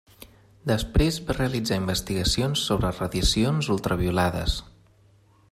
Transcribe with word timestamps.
Després, 0.69 1.19
va 1.27 1.35
realitzar 1.37 1.77
investigacions 1.81 2.65
sobre 2.71 2.93
radiacions 3.01 3.71
ultraviolades. 3.77 4.59